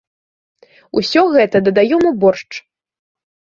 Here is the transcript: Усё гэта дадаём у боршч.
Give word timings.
Усё 1.01 1.21
гэта 1.35 1.55
дадаём 1.69 2.01
у 2.13 2.17
боршч. 2.25 2.51